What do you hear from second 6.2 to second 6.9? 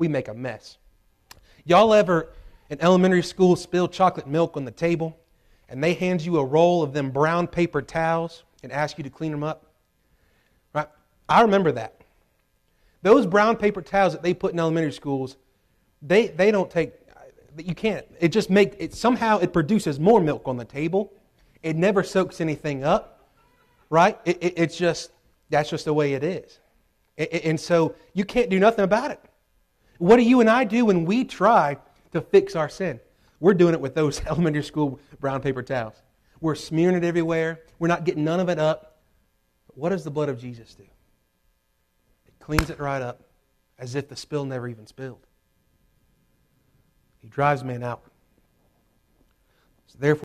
you a roll